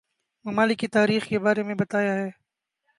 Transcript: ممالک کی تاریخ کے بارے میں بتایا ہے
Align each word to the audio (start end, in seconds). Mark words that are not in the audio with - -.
ممالک 0.45 0.77
کی 0.79 0.87
تاریخ 0.87 1.27
کے 1.27 1.39
بارے 1.39 1.63
میں 1.63 1.75
بتایا 1.75 2.13
ہے 2.13 2.29